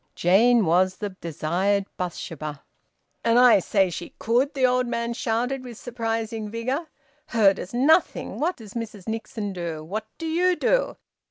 Jane 0.15 0.65
was 0.65 0.95
the 0.95 1.09
desired 1.09 1.85
Bathsheba. 1.95 2.63
"And 3.23 3.37
I 3.37 3.59
say 3.59 3.91
she 3.91 4.15
could!" 4.17 4.55
the 4.55 4.65
old 4.65 4.87
man 4.87 5.13
shouted 5.13 5.63
with 5.63 5.77
surprising 5.77 6.49
vigour. 6.49 6.87
"Her 7.27 7.53
does 7.53 7.71
nothing! 7.71 8.39
What 8.39 8.57
does 8.57 8.73
Mrs 8.73 9.07
Nixon 9.07 9.53
do? 9.53 9.83
What 9.83 10.07
do 10.17 10.25
you 10.25 10.55
do? 10.55 10.97